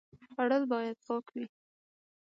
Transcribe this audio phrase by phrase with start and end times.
[0.31, 1.45] خوړل باید پاک وي